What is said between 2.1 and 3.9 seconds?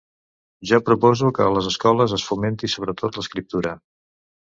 es fomenti sobretot l’escriptura.